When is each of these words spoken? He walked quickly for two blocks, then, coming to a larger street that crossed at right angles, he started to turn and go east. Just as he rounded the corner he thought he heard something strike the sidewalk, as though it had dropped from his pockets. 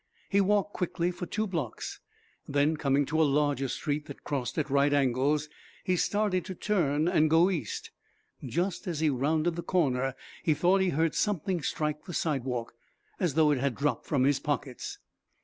He 0.29 0.41
walked 0.41 0.73
quickly 0.73 1.11
for 1.11 1.27
two 1.27 1.45
blocks, 1.45 1.99
then, 2.47 2.75
coming 2.75 3.05
to 3.05 3.21
a 3.21 3.21
larger 3.23 3.67
street 3.67 4.07
that 4.07 4.23
crossed 4.23 4.57
at 4.57 4.67
right 4.71 4.91
angles, 4.91 5.47
he 5.83 5.95
started 5.95 6.43
to 6.45 6.55
turn 6.55 7.07
and 7.07 7.29
go 7.29 7.51
east. 7.51 7.91
Just 8.43 8.87
as 8.87 8.99
he 8.99 9.11
rounded 9.11 9.55
the 9.55 9.61
corner 9.61 10.15
he 10.41 10.55
thought 10.55 10.81
he 10.81 10.89
heard 10.89 11.13
something 11.13 11.61
strike 11.61 12.05
the 12.05 12.15
sidewalk, 12.15 12.73
as 13.19 13.35
though 13.35 13.51
it 13.51 13.59
had 13.59 13.75
dropped 13.75 14.07
from 14.07 14.23
his 14.23 14.39
pockets. 14.39 14.97